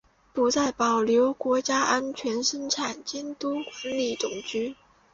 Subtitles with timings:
[0.33, 4.75] 不再保留国家安全生产监督管理总局。